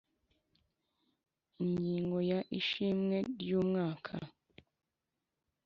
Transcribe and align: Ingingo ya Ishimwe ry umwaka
Ingingo 1.63 2.17
ya 2.31 2.39
Ishimwe 2.59 3.17
ry 3.31 3.49
umwaka 3.59 4.13